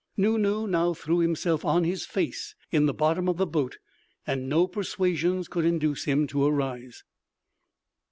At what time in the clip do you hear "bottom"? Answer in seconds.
2.95-3.29